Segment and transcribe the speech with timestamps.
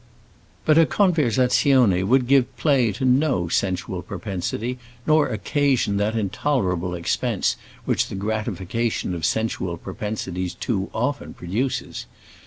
[0.65, 7.55] But a conversazione would give play to no sensual propensity, nor occasion that intolerable expense
[7.85, 12.07] which the gratification of sensual propensities too often produces.